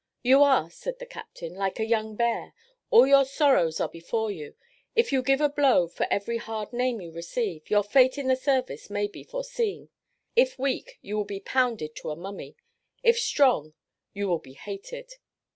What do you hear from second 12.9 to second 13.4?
if